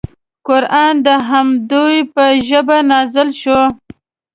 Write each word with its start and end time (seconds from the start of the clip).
قران 0.47 0.93
د 1.05 1.07
همدوی 1.29 1.97
په 2.13 2.23
ژبه 2.47 2.77
نازل 2.91 3.29
شوی. 3.41 3.63